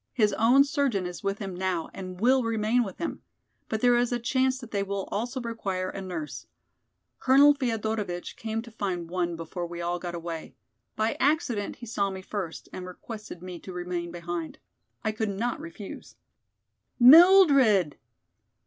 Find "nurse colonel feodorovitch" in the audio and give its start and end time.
6.01-8.35